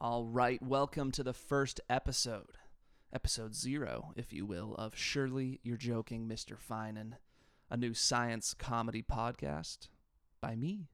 [0.00, 2.56] All right, welcome to the first episode,
[3.12, 6.56] episode zero, if you will, of Surely You're Joking, Mr.
[6.56, 7.14] Finan,
[7.68, 9.88] a new science comedy podcast
[10.40, 10.86] by me.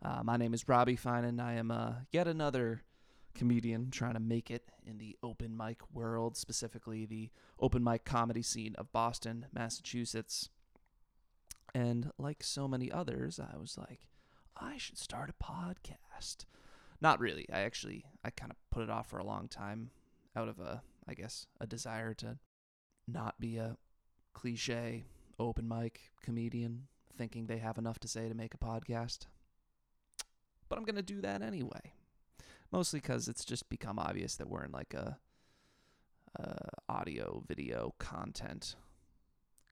[0.00, 1.40] Uh, my name is Robbie Finan.
[1.40, 2.82] I am uh, yet another
[3.34, 8.42] comedian trying to make it in the open mic world, specifically the open mic comedy
[8.42, 10.50] scene of Boston, Massachusetts.
[11.74, 14.02] And like so many others, I was like,
[14.56, 16.44] I should start a podcast.
[17.00, 17.46] Not really.
[17.52, 19.90] I actually I kind of put it off for a long time
[20.36, 22.38] out of a I guess a desire to
[23.08, 23.76] not be a
[24.32, 25.04] cliche
[25.38, 26.86] open mic comedian
[27.16, 29.26] thinking they have enough to say to make a podcast.
[30.68, 31.94] But I'm going to do that anyway.
[32.70, 35.18] Mostly cuz it's just become obvious that we're in like a
[36.38, 38.76] uh, audio video content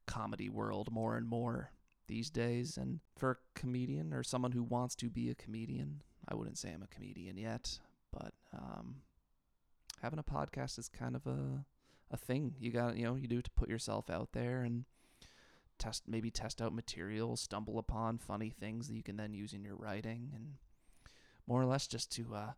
[0.07, 1.71] comedy world more and more
[2.09, 6.35] these days and for a comedian or someone who wants to be a comedian I
[6.35, 7.79] wouldn't say I'm a comedian yet,
[8.13, 8.97] but um,
[10.03, 11.65] having a podcast is kind of a
[12.11, 14.85] a thing you got you know you do to put yourself out there and
[15.79, 19.65] test maybe test out material, stumble upon funny things that you can then use in
[19.65, 20.55] your writing, and
[21.47, 22.53] more or less just to uh,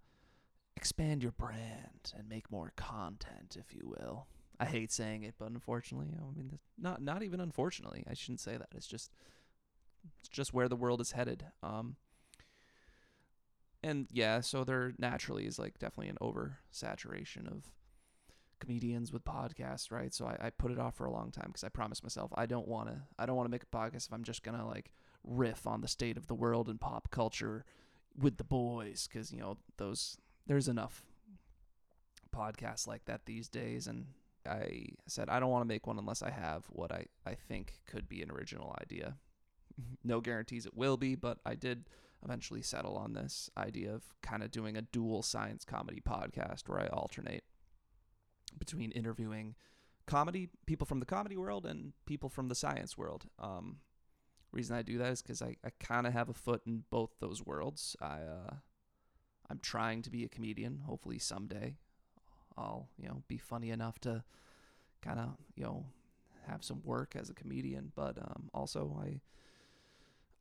[0.76, 4.26] expand your brand and make more content, if you will.
[4.58, 8.56] I hate saying it, but unfortunately, I mean, not not even unfortunately, I shouldn't say
[8.56, 8.68] that.
[8.74, 9.10] It's just
[10.18, 11.44] it's just where the world is headed.
[11.62, 11.96] Um,
[13.82, 17.70] and yeah, so there naturally is like definitely an oversaturation of
[18.60, 20.12] comedians with podcasts, right?
[20.12, 22.46] So I, I put it off for a long time because I promised myself I
[22.46, 24.92] don't want to I don't want to make a podcast if I'm just gonna like
[25.24, 27.64] riff on the state of the world and pop culture
[28.18, 31.04] with the boys because you know those there's enough
[32.34, 34.06] podcasts like that these days and
[34.46, 37.74] I said I don't want to make one unless I have what I, I think
[37.86, 39.16] could be an original idea.
[40.04, 41.84] no guarantees it will be, but I did
[42.24, 46.80] eventually settle on this idea of kind of doing a dual science comedy podcast where
[46.80, 47.44] I alternate
[48.58, 49.54] between interviewing
[50.06, 53.26] comedy people from the comedy world and people from the science world.
[53.38, 53.78] Um,
[54.52, 57.10] reason I do that is because I, I kind of have a foot in both
[57.20, 57.96] those worlds.
[58.00, 58.54] I uh,
[59.48, 60.80] I'm trying to be a comedian.
[60.86, 61.76] Hopefully someday
[62.56, 64.24] I'll you know be funny enough to
[65.02, 65.86] kind of you know
[66.46, 67.92] have some work as a comedian.
[67.94, 69.20] But um, also I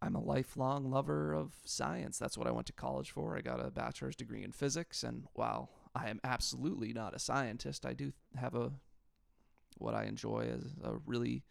[0.01, 2.17] I'm a lifelong lover of science.
[2.17, 3.35] That's what I went to college for.
[3.35, 7.85] I got a bachelor's degree in physics, and while I am absolutely not a scientist,
[7.85, 8.71] I do have a
[9.77, 11.43] what I enjoy as a really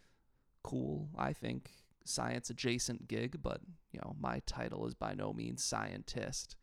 [0.62, 1.70] cool, I think,
[2.04, 3.60] science adjacent gig, but
[3.92, 6.56] you know, my title is by no means scientist.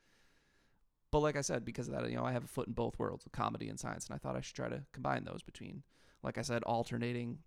[1.11, 2.99] But like I said, because of that, you know, I have a foot in both
[2.99, 5.83] worlds, comedy and science, and I thought I should try to combine those between,
[6.23, 7.39] like I said, alternating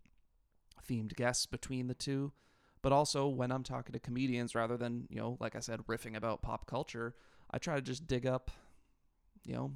[0.89, 2.33] themed guests between the two
[2.83, 6.17] but also when I'm talking to comedians, rather than, you know, like I said, riffing
[6.17, 7.15] about pop culture,
[7.51, 8.51] I try to just dig up,
[9.45, 9.73] you know,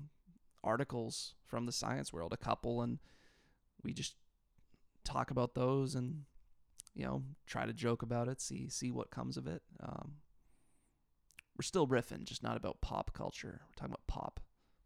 [0.63, 2.99] articles from the science world, a couple, and
[3.83, 4.15] we just
[5.05, 6.23] talk about those and,
[6.95, 9.63] you know, try to joke about it, see see what comes of it.
[9.83, 10.13] Um,
[11.57, 13.63] we're still riffing, just not about pop culture.
[13.69, 14.41] We're talking about pop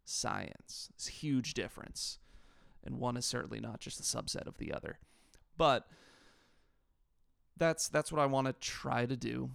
[0.05, 0.89] science.
[0.95, 2.19] It's a huge difference.
[2.83, 4.99] And one is certainly not just a subset of the other.
[5.57, 5.87] But
[7.57, 9.49] that's that's what I want to try to do.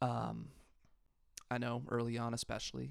[0.00, 0.48] Um,
[1.50, 2.90] I know early on, especially,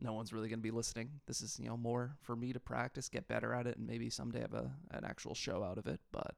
[0.00, 1.10] no one's really going to be listening.
[1.26, 4.10] This is you know more for me to practice, get better at it, and maybe
[4.10, 6.00] someday have a an actual show out of it.
[6.12, 6.34] But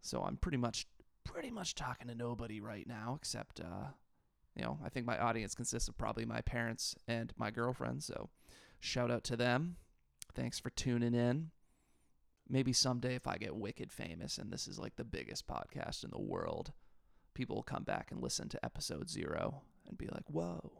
[0.00, 0.86] so I'm pretty much
[1.24, 3.88] pretty much talking to nobody right now, except uh,
[4.56, 8.02] you know I think my audience consists of probably my parents and my girlfriend.
[8.02, 8.30] So
[8.80, 9.76] shout out to them.
[10.34, 11.50] Thanks for tuning in
[12.50, 16.10] maybe someday if I get wicked famous and this is like the biggest podcast in
[16.10, 16.72] the world,
[17.34, 20.72] people will come back and listen to episode zero and be like, whoa,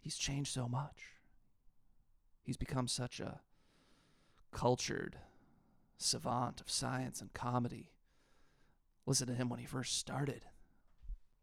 [0.00, 1.04] he's changed so much.
[2.42, 3.40] He's become such a
[4.52, 5.18] cultured
[5.96, 7.92] savant of science and comedy.
[9.06, 10.44] Listen to him when he first started.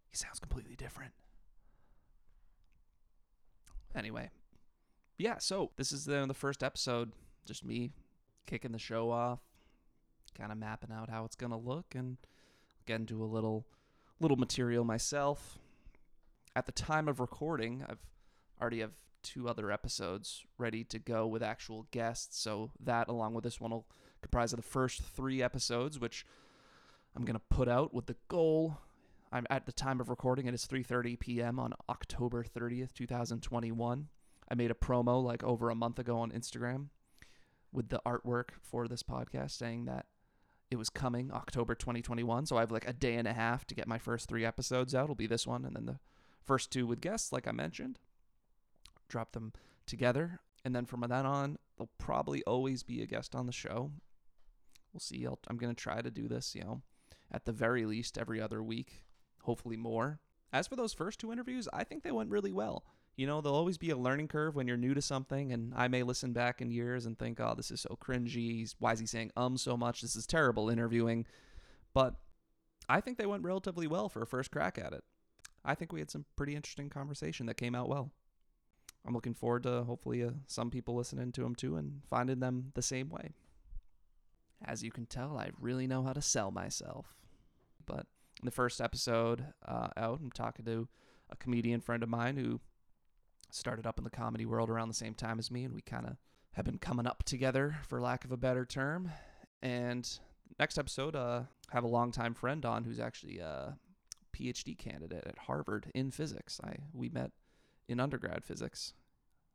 [0.09, 1.13] He sounds completely different.
[3.95, 4.29] Anyway,
[5.17, 7.11] yeah, so this is the, the first episode,
[7.45, 7.91] just me
[8.45, 9.39] kicking the show off,
[10.37, 12.17] kind of mapping out how it's going to look and
[12.85, 13.65] again do a little
[14.19, 15.57] little material myself.
[16.55, 18.05] At the time of recording, I've
[18.59, 18.91] already have
[19.23, 23.71] two other episodes ready to go with actual guests, so that along with this one
[23.71, 23.85] will
[24.21, 26.25] comprise of the first 3 episodes which
[27.15, 28.77] I'm going to put out with the goal
[29.31, 31.57] I'm at the time of recording it is 3:30 p.m.
[31.57, 34.07] on October 30th, 2021.
[34.49, 36.87] I made a promo like over a month ago on Instagram
[37.71, 40.07] with the artwork for this podcast saying that
[40.71, 42.45] it was coming October 2021.
[42.45, 44.95] So I have like a day and a half to get my first three episodes
[44.95, 45.03] out.
[45.03, 45.99] It'll be this one and then the
[46.43, 47.99] first two with guests, like I mentioned.
[49.09, 49.51] Drop them
[49.85, 50.39] together.
[50.63, 53.91] And then from then on, there'll probably always be a guest on the show.
[54.93, 55.27] We'll see.
[55.27, 56.81] i am going to try to do this, you know,
[57.31, 59.03] at the very least every other week,
[59.43, 60.19] hopefully more.
[60.53, 62.85] As for those first two interviews, I think they went really well.
[63.15, 65.87] You know, there'll always be a learning curve when you're new to something, and I
[65.87, 68.73] may listen back in years and think, oh, this is so cringy.
[68.79, 70.01] Why is he saying um so much?
[70.01, 71.25] This is terrible interviewing.
[71.93, 72.15] But
[72.87, 75.03] I think they went relatively well for a first crack at it.
[75.63, 78.11] I think we had some pretty interesting conversation that came out well.
[79.05, 82.71] I'm looking forward to hopefully uh, some people listening to them too and finding them
[82.75, 83.31] the same way.
[84.63, 87.15] As you can tell, I really know how to sell myself.
[87.85, 88.05] But
[88.41, 90.87] in the first episode uh, out, I'm talking to
[91.29, 92.59] a comedian friend of mine who
[93.51, 96.05] started up in the comedy world around the same time as me, and we kind
[96.05, 96.17] of
[96.53, 99.11] have been coming up together, for lack of a better term.
[99.61, 100.09] And
[100.59, 103.77] next episode, uh, have a longtime friend on who's actually a
[104.35, 106.59] PhD candidate at Harvard in physics.
[106.63, 107.31] I we met
[107.87, 108.93] in undergrad physics.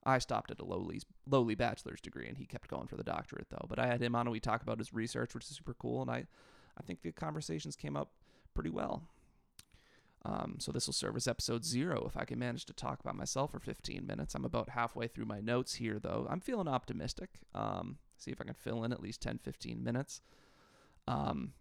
[0.04, 3.48] I stopped at a lowly lowly bachelor's degree, and he kept going for the doctorate
[3.50, 3.66] though.
[3.68, 6.02] But I had him on, and we talk about his research, which is super cool.
[6.02, 6.26] And I,
[6.78, 8.12] I think the conversations came up
[8.54, 9.02] pretty well.
[10.26, 13.14] Um, so this will serve as episode zero if I can manage to talk about
[13.14, 14.34] myself for 15 minutes.
[14.34, 16.26] I'm about halfway through my notes here, though.
[16.28, 17.30] I'm feeling optimistic.
[17.54, 20.20] Um, see if I can fill in at least 10, 15 minutes.
[21.06, 21.52] Um,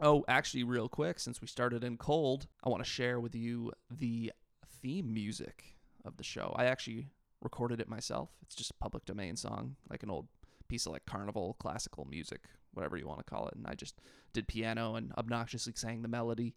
[0.00, 3.72] oh, actually, real quick, since we started in cold, I want to share with you
[3.90, 4.32] the
[4.80, 5.74] theme music
[6.04, 6.54] of the show.
[6.56, 7.08] I actually
[7.40, 8.30] recorded it myself.
[8.42, 10.28] It's just a public domain song, like an old
[10.68, 12.42] piece of like carnival classical music,
[12.74, 13.56] whatever you want to call it.
[13.56, 14.00] And I just
[14.32, 16.54] did piano and obnoxiously sang the melody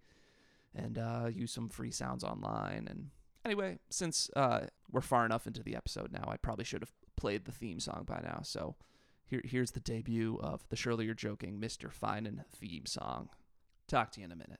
[0.75, 2.87] and uh, used some free sounds online.
[2.89, 3.09] And
[3.43, 4.61] anyway, since uh,
[4.91, 8.03] we're far enough into the episode now, I probably should have played the theme song
[8.05, 8.41] by now.
[8.43, 8.75] So
[9.25, 11.89] here, here's the debut of the Surely You're Joking Mr.
[11.91, 13.29] Finan theme song.
[13.87, 14.59] Talk to you in a minute.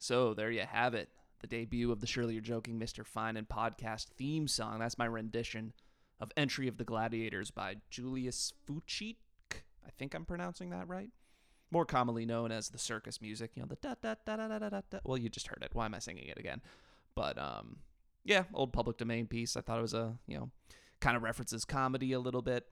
[0.00, 1.08] So there you have it.
[1.40, 3.04] The debut of the Surely You're Joking Mr.
[3.06, 4.80] Finan podcast theme song.
[4.80, 5.72] That's my rendition
[6.18, 9.18] of Entry of the Gladiators by Julius Fučík.
[9.88, 11.10] I think I'm pronouncing that right.
[11.70, 14.68] More commonly known as the circus music, you know, the da da da da da
[14.68, 14.98] da da.
[15.04, 15.70] Well, you just heard it.
[15.74, 16.62] Why am I singing it again?
[17.14, 17.78] But um,
[18.24, 19.56] yeah, old public domain piece.
[19.56, 20.50] I thought it was a you know,
[21.00, 22.66] kind of references comedy a little bit,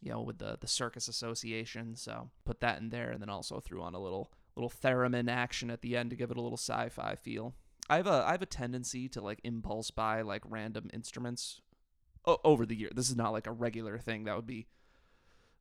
[0.00, 1.96] you know, with the the circus association.
[1.96, 5.70] So put that in there, and then also threw on a little little theremin action
[5.70, 7.54] at the end to give it a little sci-fi feel.
[7.88, 11.60] I have a I have a tendency to like impulse buy like random instruments
[12.24, 12.90] o- over the year.
[12.94, 14.24] This is not like a regular thing.
[14.24, 14.66] That would be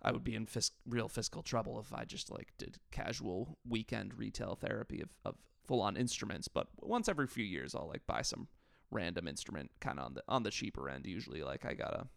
[0.06, 0.48] I would be in
[0.88, 5.36] real fiscal trouble if I just like did casual weekend retail therapy of, of
[5.66, 6.48] full on instruments.
[6.48, 8.48] But once every few years, I'll like buy some
[8.92, 11.08] random instrument kind of on the on the cheaper end.
[11.08, 12.08] Usually, like I got a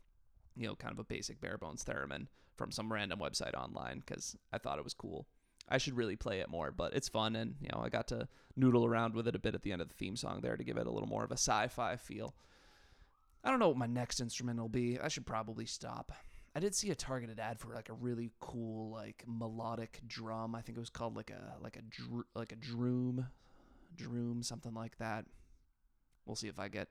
[0.55, 2.27] you know kind of a basic bare bones theremin
[2.57, 5.27] from some random website online because I thought it was cool.
[5.67, 8.29] I should really play it more, but it's fun, and you know I got to
[8.55, 10.65] noodle around with it a bit at the end of the theme song there to
[10.65, 12.35] give it a little more of a sci-fi feel.
[13.43, 14.99] I don't know what my next instrument will be.
[15.01, 16.13] I should probably stop.
[16.59, 20.57] I did see a targeted ad for like a really cool like melodic drum.
[20.57, 23.29] I think it was called like a like a dr- like a droom,
[23.95, 25.25] droom something like that.
[26.27, 26.89] We'll see if I get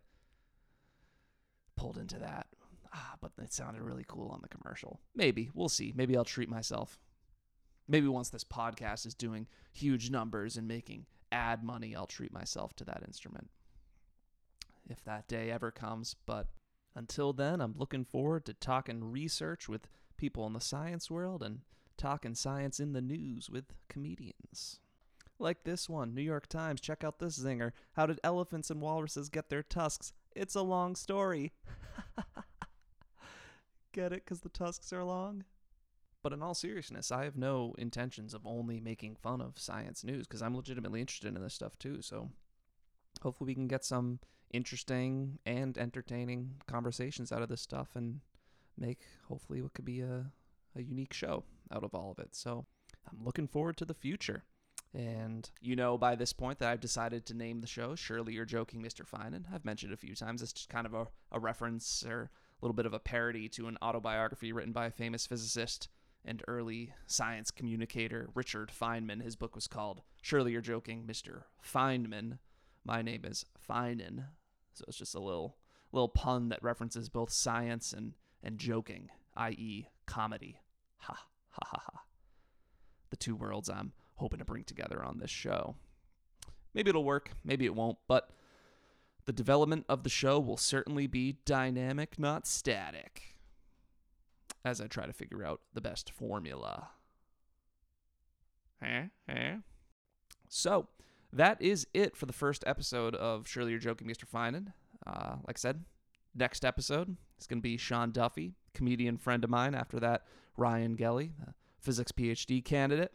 [1.76, 2.48] pulled into that.
[2.94, 5.02] Ah, but it sounded really cool on the commercial.
[5.14, 5.92] Maybe we'll see.
[5.94, 6.98] Maybe I'll treat myself.
[7.90, 12.74] Maybe once this podcast is doing huge numbers and making ad money, I'll treat myself
[12.78, 13.50] to that instrument.
[14.90, 16.48] If that day ever comes, but
[16.98, 19.88] until then, I'm looking forward to talking research with
[20.18, 21.60] people in the science world and
[21.96, 24.80] talking science in the news with comedians.
[25.38, 27.72] Like this one, New York Times, check out this zinger.
[27.94, 30.12] How did elephants and walruses get their tusks?
[30.36, 31.54] It's a long story.
[33.94, 34.26] get it?
[34.26, 35.44] Because the tusks are long?
[36.24, 40.26] But in all seriousness, I have no intentions of only making fun of science news
[40.26, 42.02] because I'm legitimately interested in this stuff too.
[42.02, 42.32] So
[43.22, 44.20] hopefully we can get some
[44.52, 48.22] interesting and entertaining conversations out of this stuff and
[48.78, 50.26] make hopefully what could be a,
[50.76, 52.36] a unique show out of all of it.
[52.36, 52.66] So
[53.10, 54.44] I'm looking forward to the future.
[54.94, 58.46] And you know by this point that I've decided to name the show Surely You're
[58.46, 59.06] Joking, Mr.
[59.08, 59.44] Finan.
[59.54, 60.42] I've mentioned a few times.
[60.42, 63.68] It's just kind of a, a reference or a little bit of a parody to
[63.68, 65.90] an autobiography written by a famous physicist
[66.26, 69.24] and early science communicator Richard Feynman.
[69.24, 71.44] His book was called Surely You're Joking, Mr.
[71.64, 72.40] Feynman.
[72.88, 74.28] My name is Finan.
[74.74, 75.58] So it's just a little
[75.92, 80.62] little pun that references both science and, and joking, i.e., comedy.
[81.00, 81.14] Ha
[81.50, 82.02] ha ha ha.
[83.10, 85.76] The two worlds I'm hoping to bring together on this show.
[86.74, 88.30] Maybe it'll work, maybe it won't, but
[89.26, 93.36] the development of the show will certainly be dynamic, not static,
[94.64, 96.90] as I try to figure out the best formula.
[98.82, 99.04] Huh?
[99.30, 99.56] Huh?
[100.48, 100.88] So,
[101.34, 104.26] that is it for the first episode of Surely You're Joking, Mr.
[104.26, 104.74] Finan.
[105.06, 105.84] Uh, like I said,
[106.36, 109.76] next episode is going to be Sean Duffy, comedian friend of mine.
[109.76, 110.24] After that,
[110.56, 111.34] Ryan Gelly,
[111.80, 113.12] physics PhD candidate.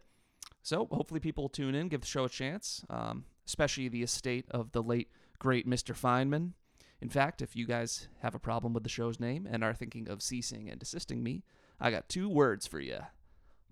[0.62, 4.46] So hopefully people will tune in, give the show a chance, um, especially the estate
[4.50, 5.94] of the late, great Mr.
[5.94, 6.52] Feynman.
[7.00, 10.08] In fact, if you guys have a problem with the show's name and are thinking
[10.08, 11.42] of ceasing and desisting me,
[11.80, 13.00] I got two words for you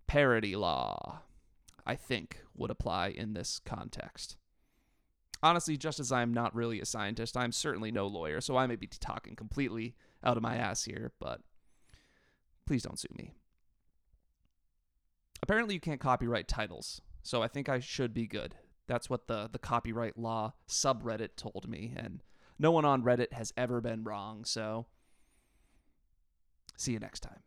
[0.09, 1.21] parody law.
[1.87, 4.37] I think would apply in this context.
[5.43, 8.77] Honestly, just as I'm not really a scientist, I'm certainly no lawyer, so I may
[8.77, 11.41] be talking completely out of my ass here, but
[12.67, 13.33] please don't sue me.
[15.43, 18.55] Apparently, you can't copyright titles, so I think I should be good.
[18.87, 22.23] That's what the, the copyright law subreddit told me, and
[22.59, 24.87] no one on Reddit has ever been wrong, so
[26.77, 27.41] see you next time.